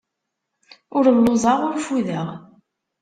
Ur 0.97 1.05
lluẓeɣ, 1.17 1.59
ur 1.67 1.75
ffudeɣ. 1.79 2.27